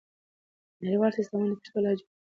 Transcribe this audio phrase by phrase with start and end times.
[0.83, 2.17] نړیوال سیسټمونه د پښتو لهجو ته اړتیا لري.